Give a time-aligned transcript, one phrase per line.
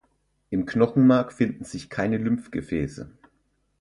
[0.49, 3.11] Im Knochenmark finden sich keine Lymphgefäße.